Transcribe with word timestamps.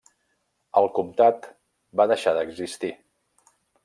El 0.79 0.87
comtat 0.95 1.45
va 2.01 2.07
deixar 2.13 2.33
d'existir. 2.39 2.91